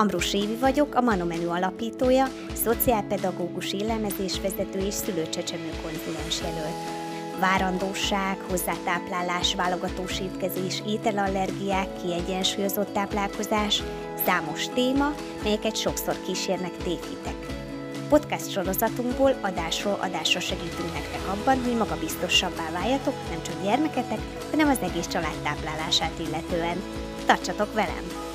[0.00, 6.76] Ambrus Évi vagyok, a Manomenü alapítója, szociálpedagógus élelmezésvezető és szülőcsecsemő konzulens jelölt.
[7.40, 13.82] Várandóság, hozzátáplálás, válogatós étkezés, ételallergiák, kiegyensúlyozott táplálkozás,
[14.24, 17.46] számos téma, melyeket sokszor kísérnek tévhitek.
[18.08, 24.20] Podcast sorozatunkból adásról adásra segítünk nektek abban, hogy magabiztosabbá váljatok nem csak gyermeketek,
[24.50, 26.82] hanem az egész család táplálását illetően.
[27.26, 28.29] Tartsatok velem!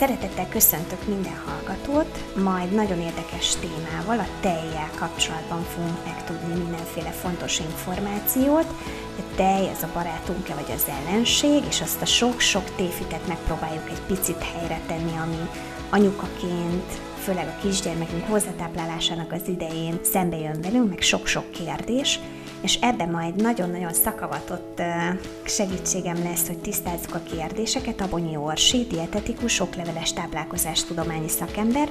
[0.00, 7.58] Szeretettel köszöntök minden hallgatót, majd nagyon érdekes témával, a tejjel kapcsolatban fogunk megtudni mindenféle fontos
[7.58, 8.66] információt.
[9.18, 14.00] A tej, ez a barátunk-e vagy az ellenség, és azt a sok-sok téfitet megpróbáljuk egy
[14.06, 15.48] picit helyre tenni, ami
[15.90, 22.20] anyukaként, főleg a kisgyermekünk hozzátáplálásának az idején szembe jön velünk, meg sok-sok kérdés,
[22.60, 24.82] és ebben majd nagyon-nagyon szakavatott
[25.44, 28.00] segítségem lesz, hogy tisztázzuk a kérdéseket.
[28.00, 31.88] Abonyi Orsi, dietetikus, sokleveles táplálkozás tudományi szakember,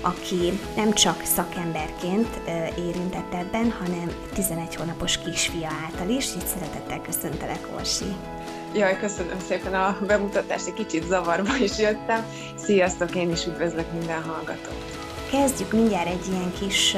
[0.00, 2.40] aki nem csak szakemberként
[2.78, 8.04] érintett ebben, hanem 11 hónapos kisfia által is, így szeretettel köszöntelek, Orsi.
[8.74, 12.24] Jaj, köszönöm szépen a bemutatást, egy kicsit zavarba is jöttem.
[12.56, 15.03] Sziasztok, én is üdvözlök minden hallgatót!
[15.40, 16.96] Kezdjük mindjárt egy ilyen kis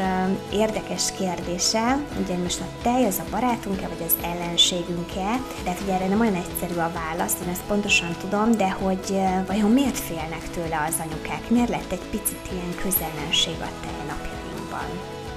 [0.53, 2.05] érdekes kérdéssel.
[2.23, 5.41] Ugye most a tej az a barátunk-e, vagy az ellenségünk-e?
[5.65, 9.19] De hát ugye erre nem olyan egyszerű a válasz, én ezt pontosan tudom, de hogy
[9.47, 11.51] vajon miért félnek tőle az anyukák?
[11.51, 14.89] Miért lett egy picit ilyen közellenség a tej napjainkban?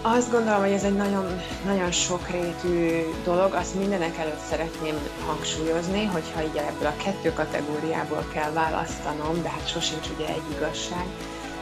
[0.01, 3.53] Azt gondolom, hogy ez egy nagyon, nagyon sokrétű dolog.
[3.53, 9.67] Azt mindenek előtt szeretném hangsúlyozni, hogyha így ebből a kettő kategóriából kell választanom, de hát
[9.69, 11.05] sosincs ugye egy igazság,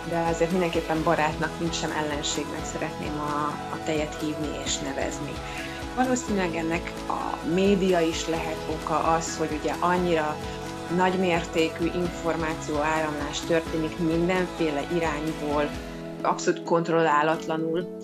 [0.09, 5.31] de azért mindenképpen barátnak, mint sem ellenségnek szeretném a, a tejet hívni és nevezni.
[5.95, 10.35] Valószínűleg ennek a média is lehet oka az, hogy ugye annyira
[10.95, 15.69] nagymértékű információ áramlás történik mindenféle irányból,
[16.21, 17.97] abszolút kontrollálatlanul,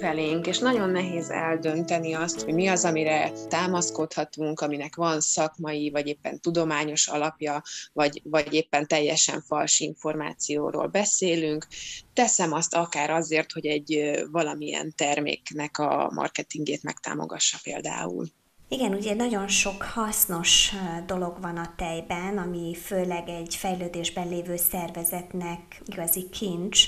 [0.00, 6.06] felénk, és nagyon nehéz eldönteni azt, hogy mi az, amire támaszkodhatunk, aminek van szakmai, vagy
[6.06, 7.62] éppen tudományos alapja,
[7.92, 11.66] vagy, vagy éppen teljesen fals információról beszélünk.
[12.12, 18.26] Teszem azt akár azért, hogy egy valamilyen terméknek a marketingét megtámogassa például.
[18.68, 20.72] Igen, ugye nagyon sok hasznos
[21.06, 26.84] dolog van a tejben, ami főleg egy fejlődésben lévő szervezetnek igazi kincs,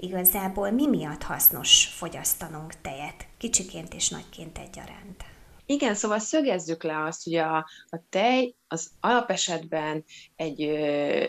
[0.00, 5.24] igazából mi miatt hasznos fogyasztanunk tejet, kicsiként és nagyként egyaránt?
[5.66, 7.56] Igen, szóval szögezzük le azt, hogy a,
[7.88, 10.04] a tej az alapesetben
[10.36, 10.62] egy,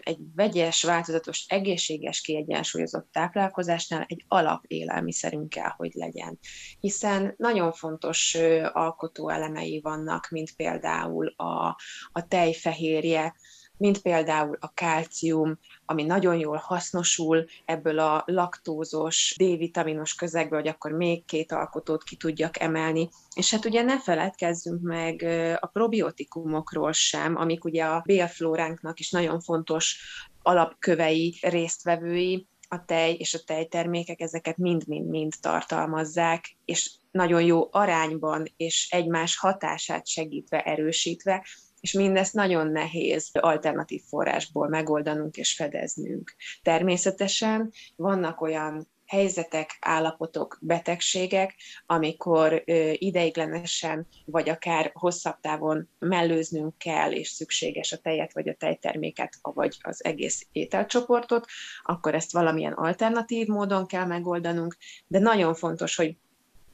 [0.03, 6.39] egy vegyes, változatos, egészséges, kiegyensúlyozott táplálkozásnál egy alapélelmiszerünk kell, hogy legyen.
[6.79, 8.37] Hiszen nagyon fontos
[8.71, 11.77] alkotó elemei vannak, mint például a,
[12.11, 13.35] a tejfehérje,
[13.77, 15.59] mint például a kálcium,
[15.91, 22.15] ami nagyon jól hasznosul ebből a laktózos, D-vitaminos közegből, hogy akkor még két alkotót ki
[22.15, 23.09] tudjak emelni.
[23.35, 25.21] És hát ugye ne feledkezzünk meg
[25.59, 29.99] a probiotikumokról sem, amik ugye a bélflóránknak is nagyon fontos
[30.41, 38.87] alapkövei, résztvevői, a tej és a tejtermékek ezeket mind-mind-mind tartalmazzák, és nagyon jó arányban és
[38.91, 41.45] egymás hatását segítve, erősítve
[41.81, 46.35] és mindezt nagyon nehéz alternatív forrásból megoldanunk és fedeznünk.
[46.63, 51.55] Természetesen vannak olyan helyzetek, állapotok, betegségek,
[51.85, 59.37] amikor ideiglenesen, vagy akár hosszabb távon mellőznünk kell, és szükséges a tejet, vagy a tejterméket,
[59.41, 61.45] vagy az egész ételcsoportot,
[61.83, 64.77] akkor ezt valamilyen alternatív módon kell megoldanunk,
[65.07, 66.17] de nagyon fontos, hogy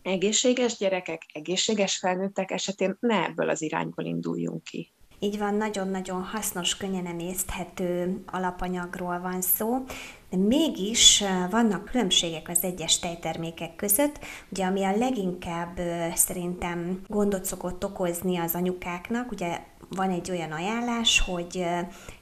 [0.02, 4.92] egészséges gyerekek, egészséges felnőttek esetén ne ebből az irányból induljunk ki.
[5.20, 9.84] Így van, nagyon-nagyon hasznos, könnyen emészthető alapanyagról van szó,
[10.30, 14.20] de mégis vannak különbségek az egyes tejtermékek között,
[14.50, 15.80] ugye ami a leginkább
[16.16, 19.60] szerintem gondot szokott okozni az anyukáknak, ugye
[19.90, 21.66] van egy olyan ajánlás, hogy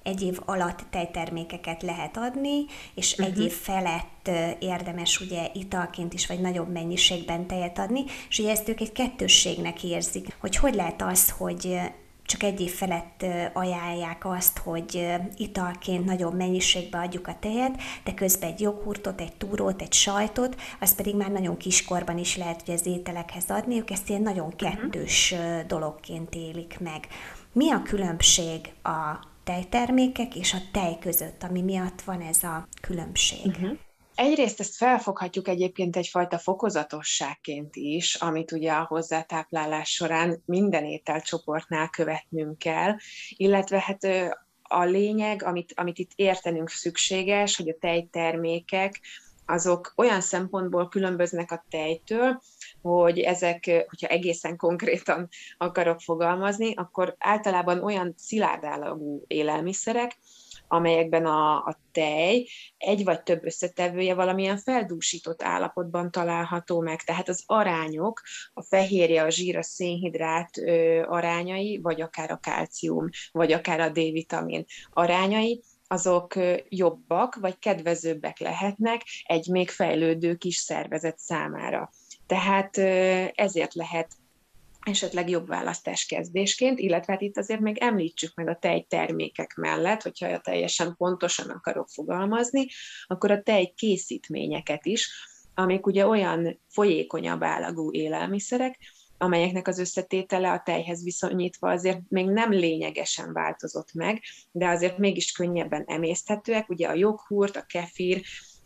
[0.04, 3.28] egy év alatt tejtermékeket lehet adni, és uh-huh.
[3.28, 8.70] egy év felett érdemes ugye italként is, vagy nagyobb mennyiségben tejet adni, és ugye ezt
[8.70, 11.80] ők egy kettősségnek érzik, hogy hogy lehet az, hogy
[12.26, 15.08] csak egy év felett ajánlják azt, hogy
[15.38, 20.96] italként nagyobb mennyiségbe adjuk a tejet, de közben egy joghurtot, egy túrót, egy sajtot, az
[20.96, 24.56] pedig már nagyon kiskorban is lehet, hogy az ételekhez adni, ők ezt ilyen nagyon mhm.
[24.56, 25.66] kettős uh-huh.
[25.66, 27.08] dologként élik meg.
[27.52, 33.46] Mi a különbség a tejtermékek és a tej között, ami miatt van ez a különbség?
[33.46, 33.78] Uh-huh.
[34.16, 42.58] Egyrészt ezt felfoghatjuk egyébként egyfajta fokozatosságként is, amit ugye a hozzátáplálás során minden ételcsoportnál követnünk
[42.58, 42.96] kell,
[43.30, 49.02] illetve hát a lényeg, amit, amit itt értenünk szükséges, hogy a tejtermékek
[49.46, 52.42] azok olyan szempontból különböznek a tejtől,
[52.82, 55.28] hogy ezek, hogyha egészen konkrétan
[55.58, 60.18] akarok fogalmazni, akkor általában olyan szilárdállagú élelmiszerek,
[60.76, 67.02] amelyekben a, a tej egy vagy több összetevője valamilyen feldúsított állapotban található meg.
[67.02, 68.22] Tehát az arányok,
[68.54, 73.90] a fehérje, a zsír, a szénhidrát ö, arányai, vagy akár a kalcium, vagy akár a
[73.90, 76.34] D-vitamin arányai, azok
[76.70, 81.90] jobbak, vagy kedvezőbbek lehetnek egy még fejlődő kis szervezet számára.
[82.28, 82.78] Tehát
[83.36, 84.08] ezért lehet
[84.86, 90.40] esetleg jobb választás kezdésként, illetve hát itt azért még említsük meg a tejtermékek mellett, hogyha
[90.40, 92.68] teljesen pontosan akarok fogalmazni,
[93.06, 95.10] akkor a tej készítményeket is,
[95.54, 98.80] amik ugye olyan folyékonyabb állagú élelmiszerek,
[99.18, 104.22] amelyeknek az összetétele a tejhez viszonyítva azért még nem lényegesen változott meg,
[104.52, 108.22] de azért mégis könnyebben emészthetőek, ugye a joghurt, a kefir,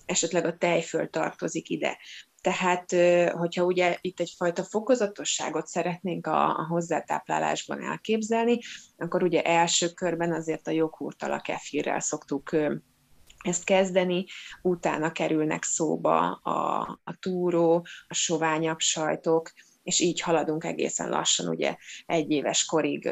[0.06, 1.98] esetleg a tejföl tartozik ide.
[2.42, 2.96] Tehát,
[3.32, 8.60] hogyha ugye itt egyfajta fokozatosságot szeretnénk a, a hozzátáplálásban elképzelni,
[8.98, 12.50] akkor ugye első körben azért a joghurttal, a kefirrel szoktuk
[13.40, 14.26] ezt kezdeni,
[14.62, 19.52] utána kerülnek szóba a, a túró, a soványabb sajtok,
[19.90, 21.76] és így haladunk egészen lassan ugye
[22.06, 23.10] egy éves korig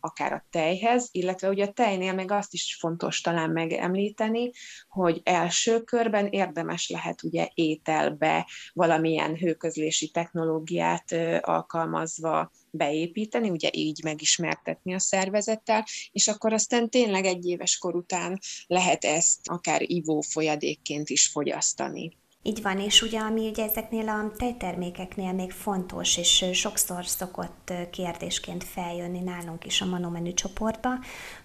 [0.00, 4.50] akár a tejhez, illetve ugye a tejnél meg azt is fontos talán megemlíteni,
[4.88, 14.94] hogy első körben érdemes lehet ugye ételbe valamilyen hőközlési technológiát alkalmazva beépíteni, ugye így megismertetni
[14.94, 21.08] a szervezettel, és akkor aztán tényleg egy éves kor után lehet ezt akár ivó folyadékként
[21.08, 22.16] is fogyasztani.
[22.46, 28.64] Így van, és ugye ami ugye ezeknél a tejtermékeknél még fontos, és sokszor szokott kérdésként
[28.64, 30.90] feljönni nálunk is a manomenü csoportba,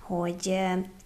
[0.02, 0.60] hogy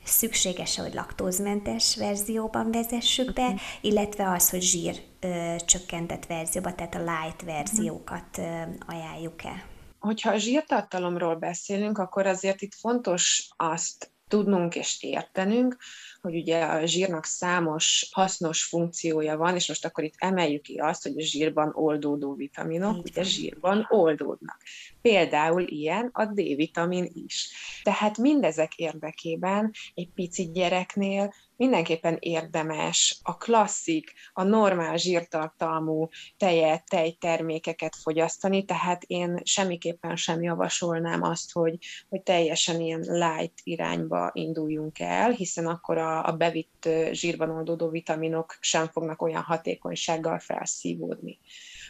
[0.04, 3.60] szükséges hogy laktózmentes verzióban vezessük be, uh-huh.
[3.82, 9.66] illetve az, hogy zsír ö, csökkentett verzióban, tehát a light verziókat ö, ajánljuk-e.
[10.00, 15.78] Hogyha a zsírtartalomról beszélünk, akkor azért itt fontos azt tudnunk és értenünk,
[16.25, 21.04] hogy ugye a zsírnak számos hasznos funkciója van, és most akkor itt emeljük ki azt,
[21.04, 24.57] hogy a zsírban oldódó vitaminok, ugye zsírban oldódnak.
[25.01, 27.50] Például ilyen a D-vitamin is.
[27.83, 37.95] Tehát mindezek érdekében egy pici gyereknél mindenképpen érdemes a klasszik, a normál zsírtartalmú tejet, tejtermékeket
[37.95, 41.77] fogyasztani, tehát én semmiképpen sem javasolnám azt, hogy,
[42.10, 48.58] hogy teljesen ilyen light irányba induljunk el, hiszen akkor a, a bevitt zsírban oldódó vitaminok
[48.60, 51.40] sem fognak olyan hatékonysággal felszívódni.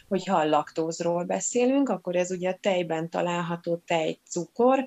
[0.08, 4.84] Hogyha a laktózról beszélünk, akkor ez ugye a tejben található tejcukor,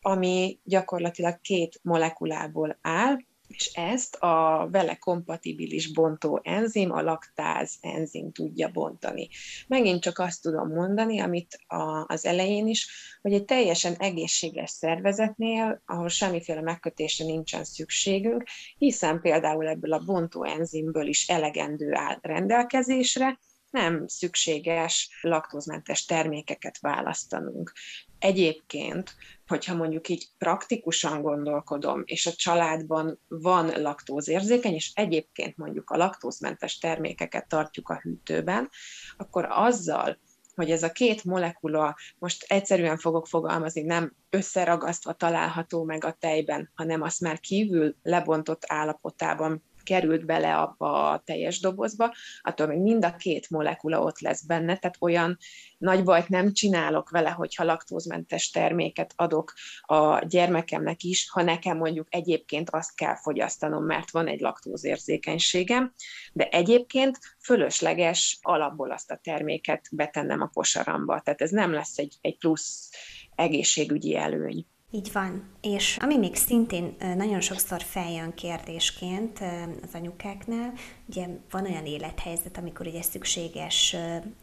[0.00, 3.16] ami gyakorlatilag két molekulából áll,
[3.48, 9.28] és ezt a vele kompatibilis bontó enzim, a laktáz enzim tudja bontani.
[9.68, 12.88] Megint csak azt tudom mondani, amit a, az elején is,
[13.22, 18.44] hogy egy teljesen egészséges szervezetnél, ahol semmiféle megkötésre nincsen szükségünk,
[18.78, 23.38] hiszen például ebből a bontó enzimből is elegendő áll rendelkezésre,
[23.74, 27.72] nem szükséges laktózmentes termékeket választanunk.
[28.18, 29.14] Egyébként,
[29.46, 36.78] hogyha mondjuk így praktikusan gondolkodom, és a családban van laktózérzékeny, és egyébként mondjuk a laktózmentes
[36.78, 38.70] termékeket tartjuk a hűtőben,
[39.16, 40.18] akkor azzal,
[40.54, 46.70] hogy ez a két molekula, most egyszerűen fogok fogalmazni, nem összeragasztva található meg a tejben,
[46.74, 53.04] hanem azt már kívül lebontott állapotában került bele abba a teljes dobozba, attól még mind
[53.04, 55.38] a két molekula ott lesz benne, tehát olyan
[55.78, 62.06] nagy bajt nem csinálok vele, hogyha laktózmentes terméket adok a gyermekemnek is, ha nekem mondjuk
[62.10, 65.92] egyébként azt kell fogyasztanom, mert van egy laktózérzékenységem,
[66.32, 71.20] de egyébként fölösleges alapból azt a terméket betennem a kosaramba.
[71.20, 72.90] Tehát ez nem lesz egy, egy plusz
[73.34, 74.66] egészségügyi előny.
[74.94, 75.42] Így van.
[75.60, 79.38] És ami még szintén nagyon sokszor feljön kérdésként
[79.82, 80.72] az anyukáknál,
[81.08, 83.96] ugye van olyan élethelyzet, amikor ugye szükséges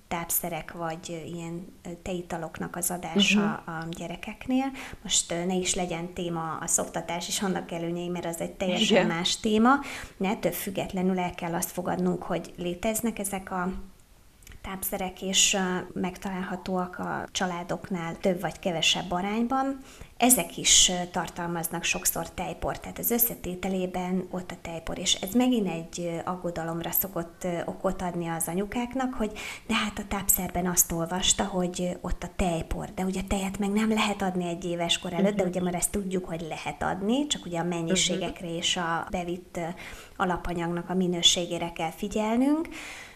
[0.08, 3.76] tápszerek vagy ilyen teitaloknak az adása uh-huh.
[3.76, 4.72] a gyerekeknél.
[5.04, 9.18] Most ne is legyen téma a szoktatás és annak előnyei, mert az egy teljesen Igen.
[9.18, 9.74] más téma,
[10.18, 13.72] de ettől függetlenül el kell azt fogadnunk, hogy léteznek ezek a
[14.62, 15.58] tápszerek is
[15.94, 19.78] megtalálhatóak a családoknál több vagy kevesebb arányban.
[20.18, 26.22] Ezek is tartalmaznak sokszor tejport, tehát az összetételében ott a tejpor, és ez megint egy
[26.26, 29.32] aggodalomra szokott okot adni az anyukáknak, hogy
[29.68, 33.90] de hát a tápszerben azt olvasta, hogy ott a tejpor, de ugye tejet meg nem
[33.90, 37.46] lehet adni egy éves kor előtt, de ugye már ezt tudjuk, hogy lehet adni, csak
[37.46, 39.60] ugye a mennyiségekre és a bevitt
[40.16, 42.68] alapanyagnak a minőségére kell figyelnünk.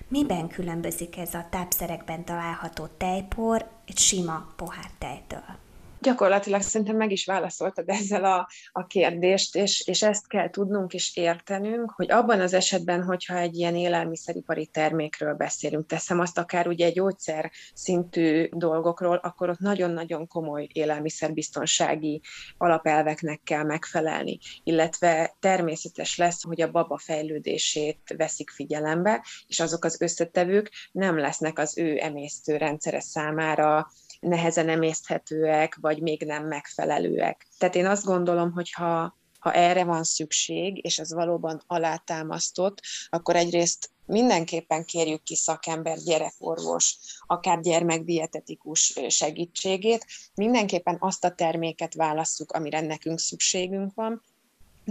[0.08, 5.65] Miben különbözik ez a tápszerekben található tejpor egy sima pohár tejtől?
[6.06, 11.16] Gyakorlatilag szerintem meg is válaszoltad ezzel a, a kérdést, és, és ezt kell tudnunk és
[11.16, 16.90] értenünk, hogy abban az esetben, hogyha egy ilyen élelmiszeripari termékről beszélünk, teszem azt akár ugye
[16.90, 22.22] gyógyszer szintű dolgokról, akkor ott nagyon-nagyon komoly élelmiszerbiztonsági
[22.58, 30.02] alapelveknek kell megfelelni, illetve természetes lesz, hogy a baba fejlődését veszik figyelembe, és azok az
[30.02, 33.88] összetevők nem lesznek az ő emésztőrendszere számára
[34.20, 37.48] nehezen emészthetőek, vagy még nem megfelelőek.
[37.58, 43.36] Tehát én azt gondolom, hogy ha, ha erre van szükség, és ez valóban alátámasztott, akkor
[43.36, 50.06] egyrészt mindenképpen kérjük ki szakember, gyerekorvos, akár gyermekdietetikus segítségét,
[50.36, 54.24] mindenképpen azt a terméket válasszuk, amire nekünk szükségünk van,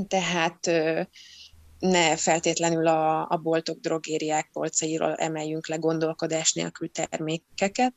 [0.08, 0.70] tehát
[1.78, 7.94] ne feltétlenül a, a boltok, drogériák polcairól emeljünk le gondolkodás nélkül termékeket,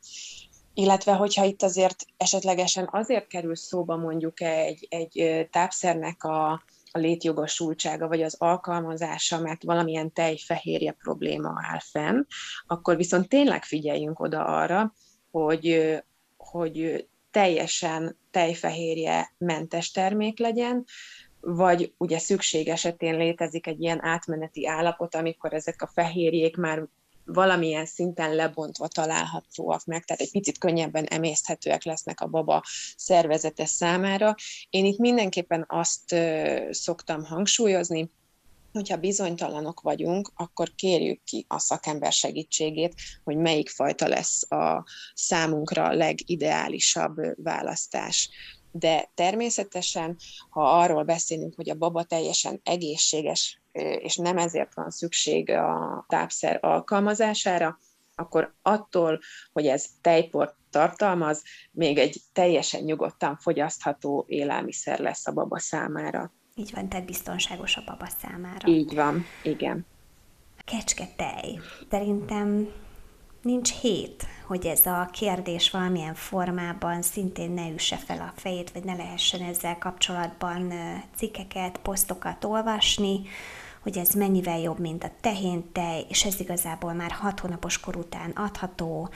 [0.78, 6.50] illetve hogyha itt azért esetlegesen azért kerül szóba mondjuk egy, egy tápszernek a,
[6.90, 12.22] a létjogosultsága vagy az alkalmazása, mert valamilyen tejfehérje probléma áll fenn,
[12.66, 14.94] akkor viszont tényleg figyeljünk oda arra,
[15.30, 15.96] hogy,
[16.36, 20.84] hogy teljesen tejfehérje mentes termék legyen,
[21.40, 26.86] vagy ugye szükség esetén létezik egy ilyen átmeneti állapot, amikor ezek a fehérjék már
[27.32, 32.62] valamilyen szinten lebontva találhatóak meg, tehát egy picit könnyebben emészthetőek lesznek a baba
[32.96, 34.34] szervezete számára.
[34.70, 36.16] Én itt mindenképpen azt
[36.70, 38.10] szoktam hangsúlyozni,
[38.72, 42.94] hogyha bizonytalanok vagyunk, akkor kérjük ki a szakember segítségét,
[43.24, 48.30] hogy melyik fajta lesz a számunkra legideálisabb választás
[48.72, 50.16] de természetesen,
[50.50, 56.58] ha arról beszélünk, hogy a baba teljesen egészséges, és nem ezért van szükség a tápszer
[56.60, 57.78] alkalmazására,
[58.14, 59.20] akkor attól,
[59.52, 66.32] hogy ez tejport tartalmaz, még egy teljesen nyugodtan fogyasztható élelmiszer lesz a baba számára.
[66.54, 68.68] Így van, tehát biztonságos a baba számára.
[68.68, 69.86] Így van, igen.
[70.64, 71.58] Kecske tej.
[71.90, 72.68] Szerintem
[73.48, 78.84] nincs hét, hogy ez a kérdés valamilyen formában szintén ne üsse fel a fejét, vagy
[78.84, 80.72] ne lehessen ezzel kapcsolatban
[81.16, 83.20] cikkeket, posztokat olvasni,
[83.82, 88.30] hogy ez mennyivel jobb, mint a tehéntej, és ez igazából már hat hónapos kor után
[88.30, 89.08] adható,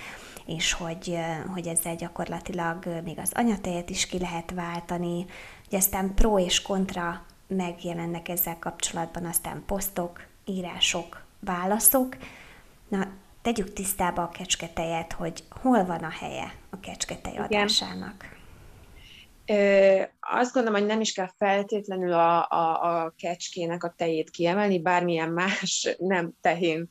[0.46, 1.18] és hogy,
[1.52, 5.24] hogy ezzel gyakorlatilag még az anyatejet is ki lehet váltani,
[5.68, 12.16] hogy aztán pro és kontra megjelennek ezzel kapcsolatban, aztán posztok, írások, válaszok.
[12.88, 13.06] Na,
[13.42, 18.40] tegyük tisztába a kecsketejet, hogy hol van a helye a kecsketej adásának.
[19.46, 24.80] Ö, azt gondolom, hogy nem is kell feltétlenül a, a, a kecskének a tejét kiemelni,
[24.80, 26.88] bármilyen más nem tehén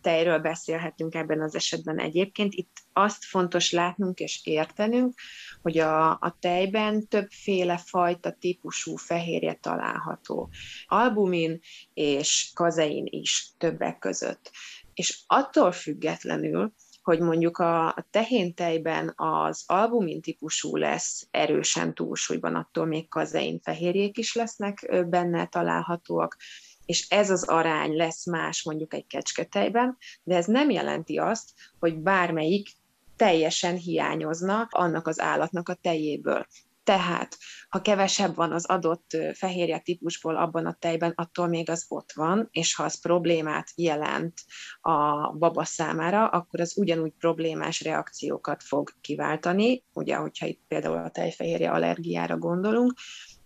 [0.00, 2.54] tejről beszélhetünk ebben az esetben egyébként.
[2.54, 5.14] Itt azt fontos látnunk és értenünk,
[5.62, 10.50] hogy a, a tejben többféle fajta típusú fehérje található.
[10.86, 11.60] Albumin
[11.94, 14.50] és kazein is többek között
[14.94, 16.72] és attól függetlenül,
[17.02, 24.18] hogy mondjuk a, a tehéntejben az albumin típusú lesz erősen túlsúlyban, attól még kazein fehérjék
[24.18, 26.36] is lesznek benne találhatóak,
[26.84, 31.98] és ez az arány lesz más mondjuk egy kecsketejben, de ez nem jelenti azt, hogy
[31.98, 32.68] bármelyik
[33.16, 36.46] teljesen hiányozna annak az állatnak a tejéből.
[36.84, 42.12] Tehát, ha kevesebb van az adott fehérje típusból abban a tejben, attól még az ott
[42.12, 44.40] van, és ha az problémát jelent
[44.80, 51.10] a baba számára, akkor az ugyanúgy problémás reakciókat fog kiváltani, ugye, hogyha itt például a
[51.10, 52.92] tejfehérje allergiára gondolunk.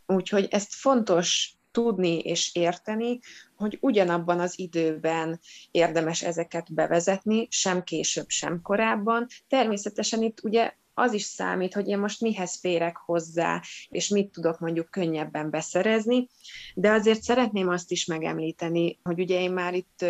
[0.06, 3.18] Úgyhogy ezt fontos tudni és érteni,
[3.56, 5.40] hogy ugyanabban az időben
[5.70, 9.26] érdemes ezeket bevezetni, sem később, sem korábban.
[9.48, 14.58] Természetesen itt ugye az is számít, hogy én most mihez férek hozzá, és mit tudok
[14.58, 16.28] mondjuk könnyebben beszerezni,
[16.74, 20.04] de azért szeretném azt is megemlíteni, hogy ugye én már itt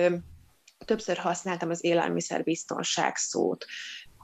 [0.85, 3.65] többször használtam az élelmiszerbiztonság szót.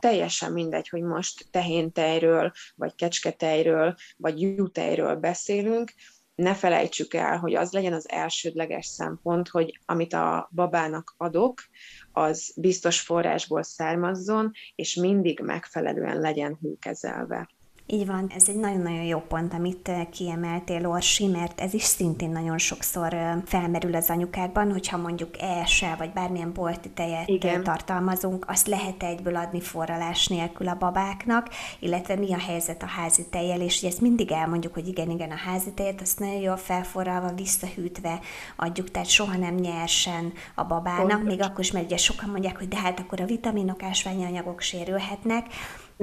[0.01, 5.93] Teljesen mindegy, hogy most tehéntejről, vagy kecsketejről, vagy jutejről beszélünk,
[6.43, 11.63] ne felejtsük el, hogy az legyen az elsődleges szempont, hogy amit a babának adok,
[12.13, 17.49] az biztos forrásból származzon, és mindig megfelelően legyen hőkezelve.
[17.87, 22.31] Így van, ez egy nagyon-nagyon jó pont, amit eh, kiemeltél, Orsi, mert ez is szintén
[22.31, 27.63] nagyon sokszor eh, felmerül az anyukákban, hogyha mondjuk ESE vagy bármilyen bolti tejet eh, Igen.
[27.63, 31.49] tartalmazunk, azt lehet egyből adni forralás nélkül a babáknak,
[31.79, 35.37] illetve mi a helyzet a házi tejjel, és ezt mindig elmondjuk, hogy igen, igen, a
[35.37, 38.21] házi tejet azt nagyon jól felforralva, visszahűtve
[38.57, 41.29] adjuk, tehát soha nem nyersen a babának, Pontos.
[41.29, 44.61] még akkor is, mert ugye sokan mondják, hogy de hát akkor a vitaminok, ásványi anyagok
[44.61, 45.47] sérülhetnek,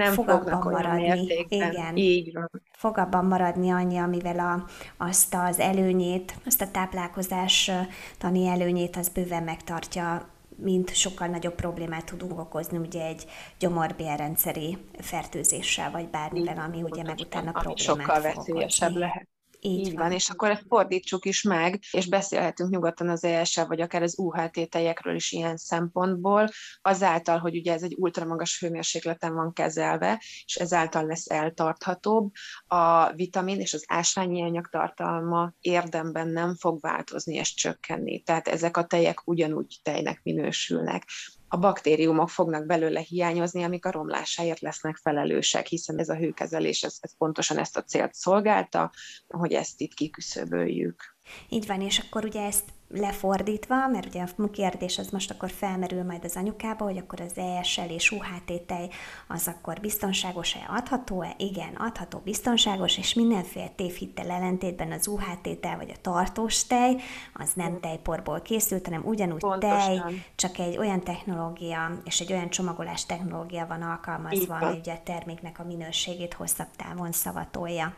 [0.04, 1.08] nem fog fognak maradni.
[1.08, 1.72] Mértékben.
[1.72, 1.98] Igen.
[1.98, 2.50] Így van.
[2.72, 4.66] Fog abban maradni annyi, amivel a,
[4.98, 7.72] azt az előnyét, azt a táplálkozás
[8.18, 10.28] tani előnyét az bőven megtartja
[10.62, 13.26] mint sokkal nagyobb problémát tudunk okozni ugye egy
[13.60, 19.28] gyomorbélrendszeri fertőzéssel, vagy bármivel, ami ugye meg utána problémát sokkal veszélyesebb lehet.
[19.62, 20.04] Így, Így van.
[20.04, 24.18] van, és akkor ezt fordítsuk is meg, és beszélhetünk nyugodtan az ESL, vagy akár az
[24.18, 26.50] UHT tejekről is ilyen szempontból,
[26.82, 32.32] azáltal, hogy ugye ez egy ultramagas hőmérsékleten van kezelve, és ezáltal lesz eltarthatóbb,
[32.68, 38.22] a vitamin és az ásványi anyag tartalma érdemben nem fog változni és csökkenni.
[38.22, 41.04] Tehát ezek a tejek ugyanúgy tejnek minősülnek
[41.52, 46.98] a baktériumok fognak belőle hiányozni, amik a romlásáért lesznek felelősek, hiszen ez a hőkezelés ez,
[47.00, 48.92] ez pontosan ezt a célt szolgálta,
[49.28, 51.18] hogy ezt itt kiküszöböljük.
[51.50, 56.04] Így van, és akkor ugye ezt lefordítva, mert ugye a kérdés az most akkor felmerül
[56.04, 58.90] majd az anyukába, hogy akkor az ESL és UHT tej
[59.28, 61.34] az akkor biztonságos-e, adható-e?
[61.38, 66.96] Igen, adható, biztonságos, és mindenféle tévhittel ellentétben az UHT tej vagy a tartós tej,
[67.34, 70.02] az nem tejporból készült, hanem ugyanúgy Pontosan.
[70.02, 75.04] tej, csak egy olyan technológia és egy olyan csomagolás technológia van alkalmazva, ami ugye a
[75.04, 77.94] terméknek a minőségét hosszabb távon szavatolja.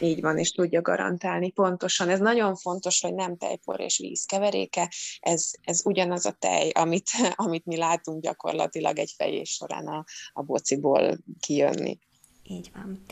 [0.00, 2.08] Így van, és tudja garantálni pontosan.
[2.08, 7.10] Ez nagyon fontos, hogy nem tejpor és víz keveréke, ez, ez ugyanaz a tej, amit,
[7.34, 11.98] amit mi látunk gyakorlatilag egy fejés során a, a bociból kijönni.
[12.42, 13.04] Így van.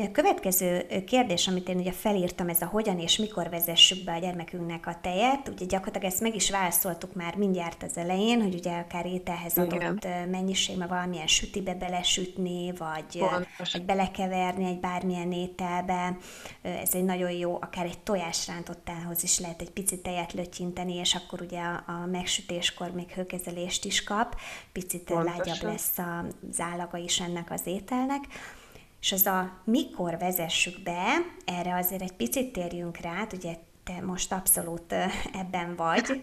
[0.00, 4.18] A következő kérdés, amit én ugye felírtam, ez a hogyan és mikor vezessük be a
[4.18, 5.48] gyermekünknek a tejet.
[5.48, 9.74] Ugye gyakorlatilag ezt meg is válaszoltuk már mindjárt az elején, hogy ugye akár ételhez adott
[10.04, 10.28] Igen.
[10.28, 13.22] mennyiség, mert valamilyen sütibe belesütni, vagy,
[13.58, 16.16] vagy belekeverni egy bármilyen ételbe.
[16.62, 21.40] Ez egy nagyon jó, akár egy tojásrántottához is lehet egy picit tejet lötyinteni, és akkor
[21.40, 24.36] ugye a, a megsütéskor még hőkezelést is kap,
[24.72, 25.36] picit Pontosan.
[25.36, 28.24] lágyabb lesz az állaga is ennek az ételnek.
[29.00, 31.02] És az a mikor vezessük be,
[31.44, 34.94] erre azért egy picit térjünk rá, ugye te most abszolút
[35.32, 36.22] ebben vagy,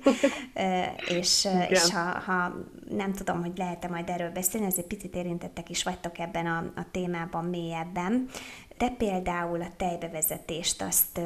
[1.19, 2.53] és, és ha, ha
[2.89, 6.85] nem tudom, hogy lehet-e majd erről beszélni, ezért picit érintettek is vagytok ebben a, a
[6.91, 8.29] témában mélyebben.
[8.77, 11.19] Te például a tejbevezetést azt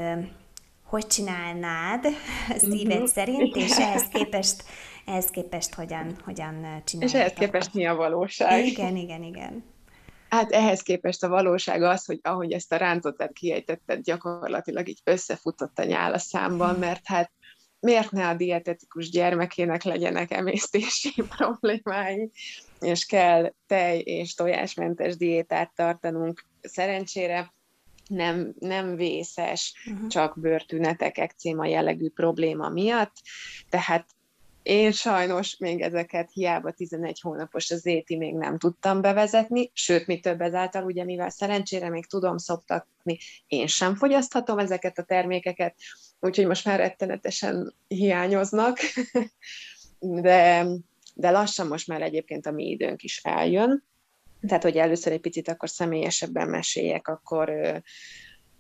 [0.84, 2.08] hogy csinálnád
[2.58, 3.08] szíved uh-huh.
[3.08, 4.64] szerint, és ehhez képest,
[5.06, 6.54] ehhez képest hogyan, hogyan
[6.86, 7.10] csinálod?
[7.10, 8.66] És ehhez képest mi a valóság?
[8.66, 9.64] Igen, igen, igen.
[10.30, 15.80] Hát ehhez képest a valóság az, hogy ahogy ezt a rántottát kiejtetted, gyakorlatilag így összefutott
[15.80, 17.32] a nyál a számban, mert hát
[17.80, 22.32] miért ne a dietetikus gyermekének legyenek emésztési problémái,
[22.80, 26.46] és kell tej és tojásmentes diétát tartanunk.
[26.62, 27.54] Szerencsére
[28.08, 30.08] nem, nem vészes, uh-huh.
[30.08, 33.16] csak bőrtünetek, ekcéma jellegű probléma miatt,
[33.70, 34.08] tehát
[34.70, 40.20] én sajnos még ezeket hiába 11 hónapos az éti még nem tudtam bevezetni, sőt, mi
[40.20, 45.76] több ezáltal, ugye mivel szerencsére még tudom szoptatni, én sem fogyaszthatom ezeket a termékeket,
[46.20, 48.78] úgyhogy most már rettenetesen hiányoznak,
[50.00, 50.68] de,
[51.16, 53.84] de lassan most már egyébként a mi időnk is eljön.
[54.48, 57.52] Tehát, hogy először egy picit akkor személyesebben meséljek, akkor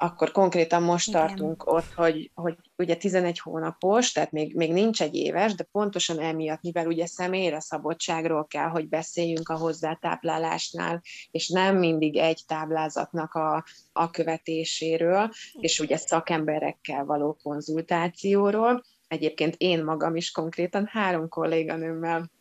[0.02, 1.28] akkor konkrétan most Igen.
[1.28, 6.20] tartunk ott, hogy, hogy ugye 11 hónapos, tehát még, még nincs egy éves, de pontosan
[6.20, 13.34] emiatt, mivel ugye személyre szabadságról kell, hogy beszéljünk a hozzátáplálásnál, és nem mindig egy táblázatnak
[13.34, 18.84] a, a követéséről, és ugye szakemberekkel való konzultációról.
[19.08, 22.32] Egyébként én magam is konkrétan három kolléganőmmel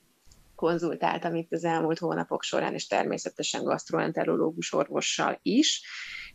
[0.54, 5.82] konzultáltam itt az elmúlt hónapok során, és természetesen gastroenterológus orvossal is,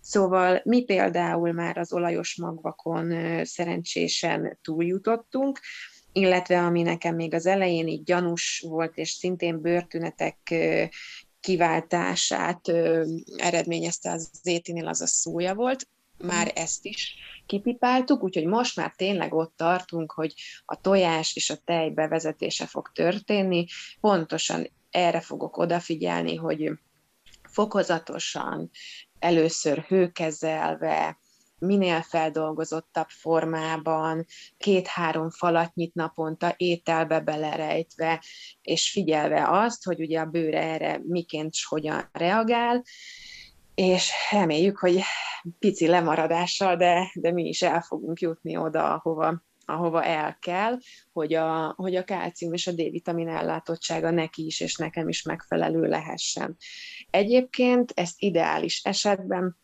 [0.06, 5.60] Szóval mi például már az olajos magvakon szerencsésen túljutottunk,
[6.12, 10.56] illetve ami nekem még az elején így gyanús volt, és szintén bőrtünetek
[11.40, 12.68] kiváltását
[13.36, 15.88] eredményezte az étinél, az a szója volt.
[16.18, 16.58] Már mhm.
[16.58, 20.34] ezt is kipipáltuk, úgyhogy most már tényleg ott tartunk, hogy
[20.66, 23.66] a tojás és a tej bevezetése fog történni.
[24.00, 26.72] Pontosan erre fogok odafigyelni, hogy
[27.54, 28.70] fokozatosan,
[29.24, 31.18] először hőkezelve,
[31.60, 34.26] minél feldolgozottabb formában,
[34.58, 38.24] két-három falatnyit naponta ételbe belerejtve,
[38.62, 42.84] és figyelve azt, hogy ugye a bőre erre miként és hogyan reagál,
[43.76, 45.02] és reméljük, hogy
[45.60, 50.78] pici lemaradással, de, de mi is el fogunk jutni oda, ahova, ahova el kell,
[51.12, 55.82] hogy a, hogy a kálcium és a D-vitamin ellátottsága neki is és nekem is megfelelő
[55.82, 56.58] lehessen.
[57.10, 59.62] Egyébként ezt ideális esetben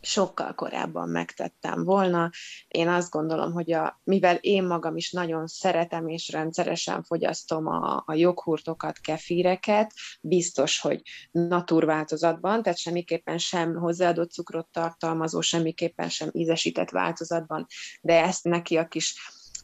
[0.00, 2.30] sokkal korábban megtettem volna.
[2.68, 8.02] Én azt gondolom, hogy a, mivel én magam is nagyon szeretem és rendszeresen fogyasztom a,
[8.06, 16.90] a joghurtokat, kefíreket, biztos, hogy naturváltozatban, tehát semmiképpen sem hozzáadott cukrot tartalmazó, semmiképpen sem ízesített
[16.90, 17.66] változatban,
[18.00, 19.14] de ezt neki a kis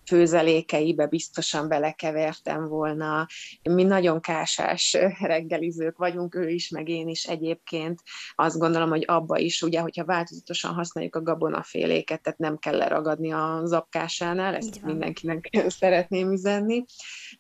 [0.07, 3.27] főzelékeibe biztosan belekevertem volna.
[3.63, 8.01] Mi nagyon kásás reggelizők vagyunk, ő is, meg én is egyébként.
[8.35, 13.33] Azt gondolom, hogy abba is, ugye, hogyha változatosan használjuk a gabonaféléket, tehát nem kell leragadni
[13.33, 16.85] a zapkásánál, ezt mindenkinek szeretném üzenni.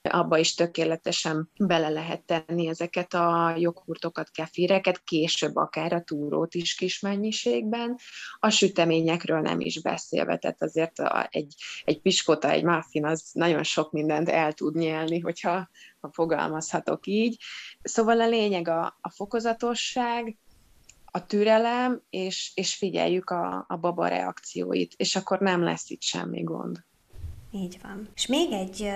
[0.03, 6.75] Abba is tökéletesen bele lehet tenni ezeket a joghurtokat, kefireket, később akár a túrót is
[6.75, 7.99] kis mennyiségben.
[8.39, 13.93] A süteményekről nem is beszélve, tehát azért egy, egy piskota egy muffin az nagyon sok
[13.93, 15.69] mindent el tud nyelni, hogyha
[16.01, 17.43] ha fogalmazhatok így.
[17.83, 20.37] Szóval a lényeg a, a fokozatosság,
[21.05, 26.43] a türelem, és, és figyeljük a, a baba reakcióit, és akkor nem lesz itt semmi
[26.43, 26.85] gond.
[27.55, 28.09] Így van.
[28.15, 28.91] És még egy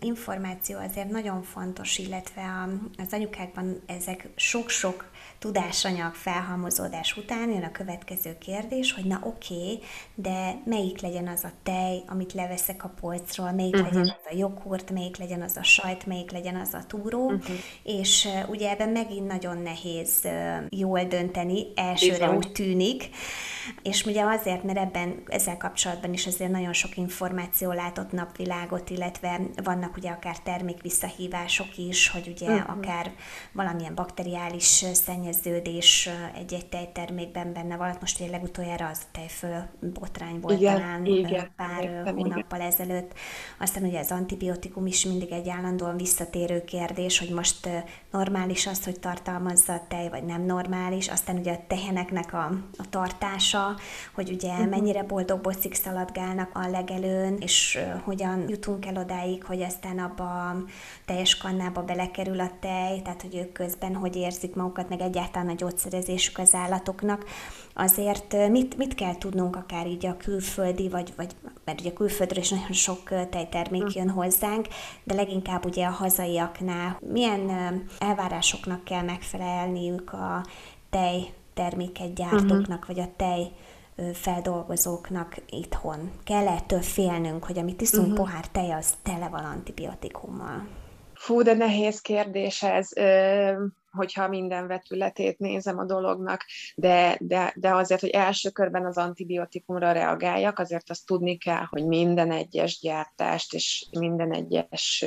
[0.00, 2.68] információ azért nagyon fontos, illetve a,
[3.02, 9.80] az anyukákban ezek sok-sok tudásanyag felhalmozódás után jön a következő kérdés, hogy na oké, okay,
[10.14, 13.92] de melyik legyen az a tej, amit leveszek a polcról, melyik uh-huh.
[13.92, 17.56] legyen az a joghurt, melyik legyen az a sajt, melyik legyen az a túró, uh-huh.
[17.82, 23.08] és uh, ugye ebben megint nagyon nehéz uh, jól dönteni, elsőre úgy tűnik,
[23.82, 29.40] és ugye azért, mert ebben ezzel kapcsolatban is azért nagyon sok információ látott napvilágot, illetve
[29.62, 32.76] vannak ugye akár termékvisszahívások is, hogy ugye uh-huh.
[32.76, 33.12] akár
[33.52, 37.96] valamilyen bakteriális szennyeződés egy-egy tejtermékben benne van.
[38.00, 42.72] Most ugye legutoljára az tejföl botrány volt igen, talán igen, pár igen, hónappal igen.
[42.72, 43.12] ezelőtt.
[43.58, 47.68] Aztán ugye az antibiotikum is mindig egy állandóan visszatérő kérdés, hogy most
[48.14, 51.08] normális az, hogy tartalmazza a tej, vagy nem normális.
[51.08, 52.44] Aztán ugye a teheneknek a,
[52.76, 53.76] a tartása,
[54.14, 54.68] hogy ugye uh-huh.
[54.68, 60.64] mennyire boldog bocik szaladgálnak a legelőn, és hogyan jutunk el odáig, hogy aztán abba a
[61.04, 65.54] teljes kannába belekerül a tej, tehát hogy ők közben hogy érzik magukat, meg egyáltalán a
[65.54, 67.24] gyógyszerezésük az állatoknak.
[67.74, 71.34] Azért mit, mit kell tudnunk akár így a külföldi, vagy, vagy
[71.64, 74.68] mert ugye külföldről is nagyon sok tejtermék jön hozzánk,
[75.04, 77.50] de leginkább ugye a hazaiaknál milyen
[77.98, 80.44] elvárásoknak kell megfelelniük a
[80.90, 82.86] tej terméket gyártóknak, uh-huh.
[82.86, 83.52] vagy a tej
[84.12, 86.10] feldolgozókoknak itthon?
[86.24, 88.24] Kell ettől félnünk, hogy amit iszunk uh-huh.
[88.24, 90.66] pohár tej, az tele van antibiotikummal?
[91.24, 92.88] Fú, de nehéz kérdés ez,
[93.90, 99.92] hogyha minden vetületét nézem a dolognak, de, de, de azért, hogy első körben az antibiotikumra
[99.92, 105.04] reagáljak, azért azt tudni kell, hogy minden egyes gyártást és minden egyes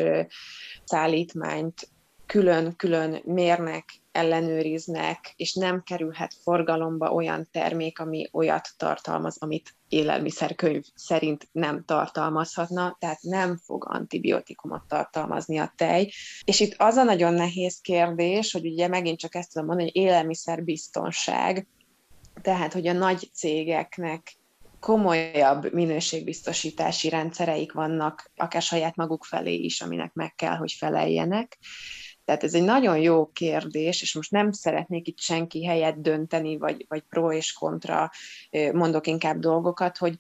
[0.84, 1.90] szállítmányt
[2.26, 3.86] külön-külön mérnek,
[4.18, 12.98] ellenőriznek, és nem kerülhet forgalomba olyan termék, ami olyat tartalmaz, amit élelmiszerkönyv szerint nem tartalmazhatna,
[13.00, 16.12] tehát nem fog antibiotikumot tartalmazni a tej.
[16.44, 20.02] És itt az a nagyon nehéz kérdés, hogy ugye megint csak ezt tudom mondani, hogy
[20.04, 21.68] élelmiszerbiztonság,
[22.42, 24.38] tehát hogy a nagy cégeknek
[24.80, 31.58] komolyabb minőségbiztosítási rendszereik vannak, akár saját maguk felé is, aminek meg kell, hogy feleljenek.
[32.28, 36.86] Tehát ez egy nagyon jó kérdés, és most nem szeretnék itt senki helyet dönteni, vagy,
[36.90, 38.12] vagy pro és kontra
[38.74, 40.20] mondok inkább dolgokat, hogy,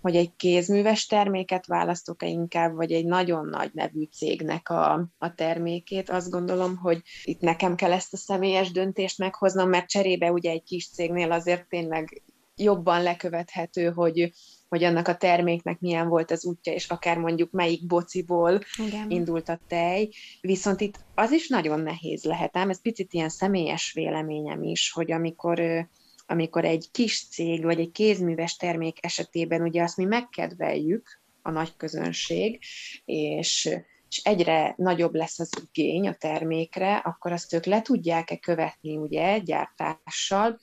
[0.00, 6.10] hogy egy kézműves terméket választok-e inkább, vagy egy nagyon nagy nevű cégnek a, a termékét.
[6.10, 10.64] Azt gondolom, hogy itt nekem kell ezt a személyes döntést meghoznom, mert cserébe ugye egy
[10.64, 12.22] kis cégnél azért tényleg
[12.56, 14.30] jobban lekövethető, hogy
[14.68, 19.10] hogy annak a terméknek milyen volt az útja, és akár mondjuk melyik bociból Igen.
[19.10, 20.08] indult a tej.
[20.40, 25.12] Viszont itt az is nagyon nehéz lehet, ám ez picit ilyen személyes véleményem is, hogy
[25.12, 25.88] amikor
[26.28, 31.76] amikor egy kis cég, vagy egy kézműves termék esetében ugye azt mi megkedveljük, a nagy
[31.76, 32.58] közönség,
[33.04, 38.96] és, és egyre nagyobb lesz az igény a termékre, akkor azt ők le tudják-e követni
[38.96, 40.60] ugye gyártással,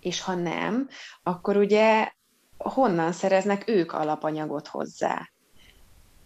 [0.00, 0.88] és ha nem,
[1.22, 2.12] akkor ugye
[2.58, 5.28] honnan szereznek ők alapanyagot hozzá.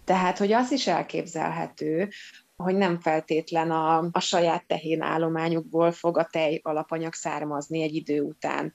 [0.04, 2.08] Tehát, hogy az is elképzelhető,
[2.56, 8.20] hogy nem feltétlen a, a saját tehén állományukból fog a tej alapanyag származni egy idő
[8.20, 8.72] után.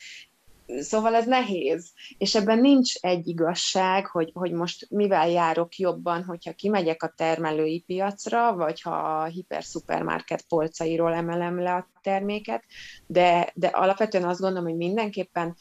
[0.79, 6.53] Szóval ez nehéz, és ebben nincs egy igazság, hogy, hogy most mivel járok jobban, hogyha
[6.53, 12.63] kimegyek a termelői piacra, vagy ha a hiper-szupermarket polcairól emelem le a terméket,
[13.07, 15.55] de, de alapvetően azt gondolom, hogy mindenképpen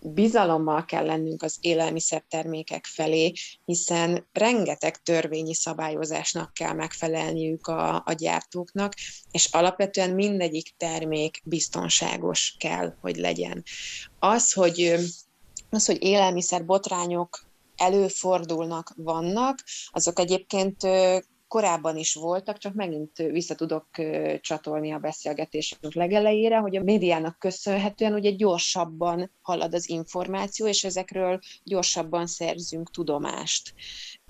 [0.00, 3.32] bizalommal kell lennünk az élelmiszertermékek felé,
[3.64, 8.94] hiszen rengeteg törvényi szabályozásnak kell megfelelniük a, a gyártóknak,
[9.30, 13.64] és alapvetően mindegyik termék biztonságos kell, hogy legyen.
[14.18, 14.94] Az, hogy
[15.70, 20.76] az, hogy élelmiszer botrányok előfordulnak, vannak, azok egyébként
[21.48, 23.86] korábban is voltak, csak megint vissza tudok
[24.40, 31.38] csatolni a beszélgetésünk legelejére, hogy a médiának köszönhetően ugye gyorsabban halad az információ, és ezekről
[31.64, 33.74] gyorsabban szerzünk tudomást.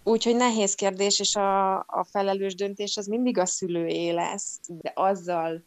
[0.05, 5.65] Úgyhogy nehéz kérdés, és a, a felelős döntés az mindig a szülőé lesz, de azzal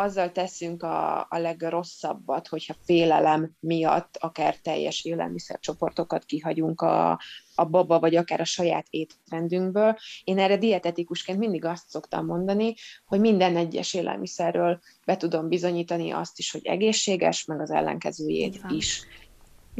[0.00, 7.20] azzal teszünk a, a legrosszabbat, hogyha félelem miatt akár teljes élelmiszercsoportokat kihagyunk a,
[7.54, 9.96] a baba, vagy akár a saját étrendünkből.
[10.24, 16.38] Én erre dietetikusként mindig azt szoktam mondani, hogy minden egyes élelmiszerről be tudom bizonyítani azt
[16.38, 19.02] is, hogy egészséges, meg az ellenkezőjét is.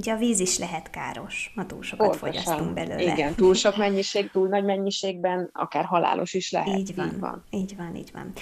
[0.00, 2.42] Ugye a víz is lehet káros, ha túl sokat Pontosan.
[2.42, 3.12] fogyasztunk belőle.
[3.12, 6.78] Igen, túl sok mennyiség, túl nagy mennyiségben, akár halálos is lehet.
[6.78, 7.96] Így van, így van, így van.
[7.96, 8.32] Így van.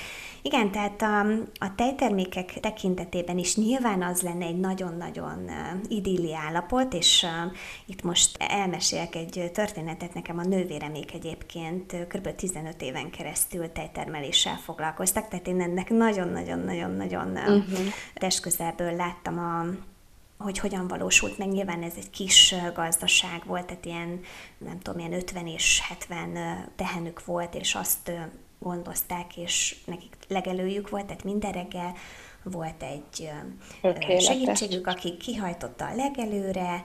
[0.42, 1.20] Igen, tehát a,
[1.64, 5.50] a tejtermékek tekintetében is nyilván az lenne egy nagyon-nagyon
[5.88, 7.52] idilli állapot, és uh,
[7.86, 12.34] itt most elmesélek egy történetet, nekem a nővéremék egyébként kb.
[12.34, 17.86] 15 éven keresztül tejtermeléssel foglalkoztak, tehát én ennek nagyon-nagyon-nagyon-nagyon uh, uh-huh.
[18.14, 19.86] testközelből láttam a
[20.38, 21.48] hogy hogyan valósult meg.
[21.48, 24.20] Nyilván ez egy kis gazdaság volt, tehát ilyen,
[24.58, 28.12] nem tudom, ilyen 50 és 70 tehenük volt, és azt
[28.58, 31.94] gondozták, és nekik legelőjük volt, tehát minden reggel
[32.42, 33.30] volt egy
[33.80, 34.24] Tökéletes.
[34.24, 36.82] segítségük, aki kihajtotta a legelőre,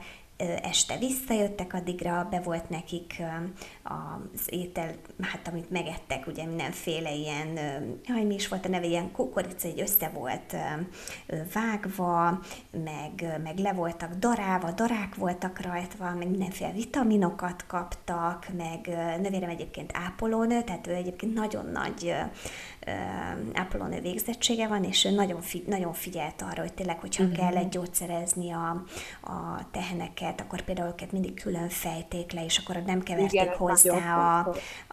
[0.62, 3.22] este visszajöttek, addigra be volt nekik
[3.84, 7.58] az étel, hát amit megettek, ugye mindenféle ilyen,
[8.04, 10.56] jaj, mi is volt a neve, ilyen kukorica, egy össze volt
[11.52, 18.86] vágva, meg, meg le voltak darálva, darák voltak rajta, meg mindenféle vitaminokat kaptak, meg
[19.20, 22.14] nővérem egyébként ápolónő, tehát ő egyébként nagyon nagy
[23.52, 27.38] ápolónő végzettsége van, és ő nagyon, fi, nagyon figyelt arra, hogy tényleg, hogyha uh-huh.
[27.38, 28.84] kellett gyógyszerezni a,
[29.22, 33.73] a teheneket, akkor például őket mindig külön fejték le, és akkor nem keverték igen, hozzá
[33.82, 34.38] a,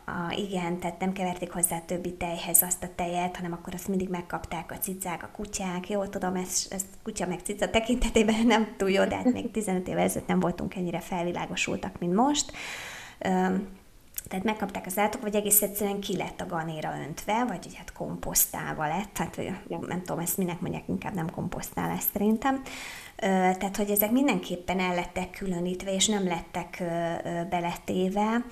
[0.06, 3.88] a, igen, tehát nem keverték hozzá a többi tejhez azt a tejet, hanem akkor azt
[3.88, 5.90] mindig megkapták a cicák, a kutyák.
[5.90, 9.88] Jó, tudom, ez, ez kutya meg cica tekintetében nem túl jó, de hát még 15
[9.88, 12.52] évvel ezelőtt nem voltunk ennyire felvilágosultak, mint most.
[14.32, 17.94] Tehát megkapták az állatok, vagy egész egyszerűen ki lett a ganéra öntve, vagy ugye hát
[17.94, 19.38] komposztálva lett, tehát
[19.88, 22.62] nem tudom, ezt minek mondják, inkább nem komposztálás szerintem.
[23.16, 26.84] Tehát, hogy ezek mindenképpen el lettek különítve, és nem lettek
[27.50, 28.46] beletéve,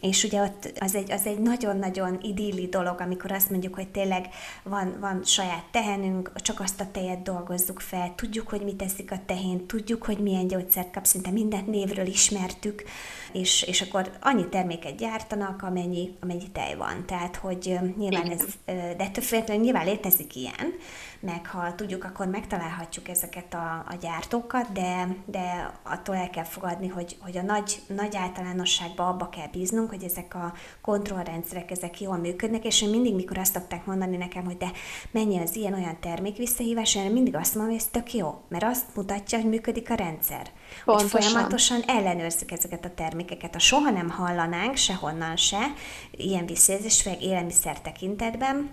[0.00, 4.28] és ugye ott az egy, az egy nagyon-nagyon idilli dolog, amikor azt mondjuk, hogy tényleg
[4.62, 9.20] van, van saját tehenünk, csak azt a tejet dolgozzuk fel, tudjuk, hogy mit teszik a
[9.26, 12.84] tehén, tudjuk, hogy milyen gyógyszert kap, szinte mindent névről ismertük,
[13.32, 17.06] és, és akkor annyi terméket gyártanak, amennyi, amennyi tej van.
[17.06, 20.74] Tehát, hogy nyilván ez, de ettől nyilván létezik ilyen,
[21.20, 26.88] meg ha tudjuk, akkor megtalálhatjuk ezeket a, a gyártókat, de, de attól el kell fogadni,
[26.88, 32.16] hogy, hogy a nagy, nagy általánosságban abba kell bíznunk, hogy ezek a kontrollrendszerek, ezek jól
[32.16, 34.70] működnek, és én mindig, mikor azt szokták mondani nekem, hogy de
[35.10, 38.96] mennyi az ilyen-olyan termék visszahívás, én mindig azt mondom, hogy ez tök jó, mert azt
[38.96, 40.50] mutatja, hogy működik a rendszer.
[40.84, 41.10] Pontosan.
[41.10, 43.52] Hogy folyamatosan ellenőrzik ezeket a termékeket.
[43.52, 45.72] Ha soha nem hallanánk sehonnan se
[46.10, 48.70] ilyen visszajelzést, főleg élelmiszer tekintetben,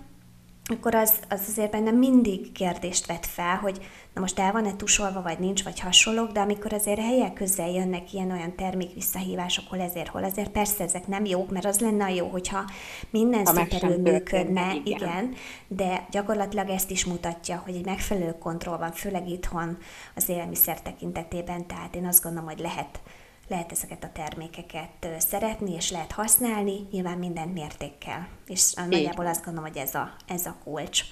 [0.64, 5.22] akkor az, az azért bennem mindig kérdést vet fel, hogy na most el van-e tusolva,
[5.22, 9.80] vagy nincs, vagy hasonlók, de amikor azért helyek közel jönnek ilyen olyan termék visszahívások, hol
[9.80, 12.64] ezért, hol ezért, persze ezek nem jók, mert az lenne a jó, hogyha
[13.10, 14.84] minden szuperül működne, igen.
[14.84, 15.34] igen,
[15.68, 19.78] de gyakorlatilag ezt is mutatja, hogy egy megfelelő kontroll van, főleg itthon
[20.14, 23.00] az élelmiszer tekintetében, tehát én azt gondolom, hogy lehet
[23.48, 28.28] lehet ezeket a termékeket szeretni, és lehet használni, nyilván minden mértékkel.
[28.46, 31.02] És nagyjából azt gondolom, hogy ez a, ez a kulcs.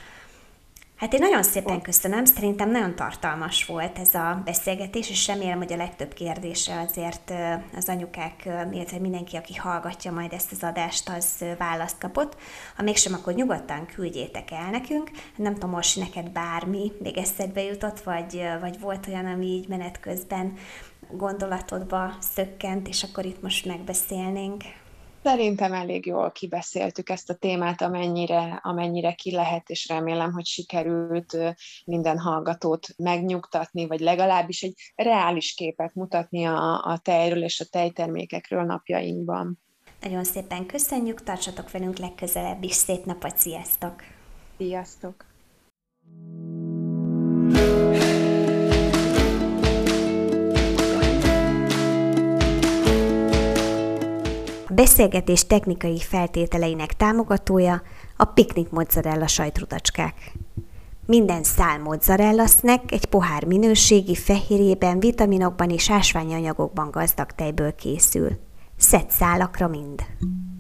[1.03, 5.73] Hát én nagyon szépen köszönöm, szerintem nagyon tartalmas volt ez a beszélgetés, és remélem, hogy
[5.73, 7.33] a legtöbb kérdésre azért
[7.77, 12.37] az anyukák, illetve mindenki, aki hallgatja majd ezt az adást, az választ kapott.
[12.77, 15.11] Ha mégsem, akkor nyugodtan küldjétek el nekünk.
[15.37, 20.01] Nem tudom, most neked bármi még eszedbe jutott, vagy, vagy volt olyan, ami így menet
[20.01, 20.57] közben
[21.17, 24.63] gondolatodba szökkent, és akkor itt most megbeszélnénk?
[25.23, 31.37] Szerintem elég jól kibeszéltük ezt a témát, amennyire, amennyire ki lehet, és remélem, hogy sikerült
[31.85, 38.63] minden hallgatót megnyugtatni, vagy legalábbis egy reális képet mutatni a, a tejről és a tejtermékekről
[38.63, 39.59] napjainkban.
[40.01, 44.03] Nagyon szépen köszönjük, tartsatok velünk legközelebb is, szép napot, sziasztok!
[44.59, 45.25] Sziasztok!
[47.55, 47.82] A
[54.73, 57.83] beszélgetés technikai feltételeinek támogatója
[58.17, 60.33] a Piknik Mozzarella sajtrudacskák.
[61.07, 68.31] Minden szál mozzarella snack egy pohár minőségi, fehérjében, vitaminokban és ásványi anyagokban gazdag tejből készül.
[68.77, 70.03] Szett szálakra mind.